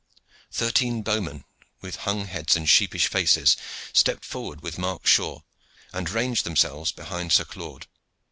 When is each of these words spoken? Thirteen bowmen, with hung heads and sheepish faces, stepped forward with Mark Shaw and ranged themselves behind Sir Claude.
Thirteen 0.51 1.03
bowmen, 1.03 1.45
with 1.79 1.97
hung 2.07 2.25
heads 2.25 2.55
and 2.55 2.67
sheepish 2.67 3.05
faces, 3.07 3.55
stepped 3.93 4.25
forward 4.25 4.61
with 4.61 4.79
Mark 4.79 5.05
Shaw 5.05 5.41
and 5.93 6.09
ranged 6.09 6.43
themselves 6.43 6.91
behind 6.91 7.31
Sir 7.33 7.45
Claude. 7.45 7.85